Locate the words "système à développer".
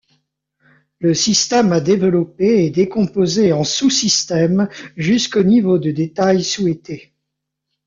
1.13-2.65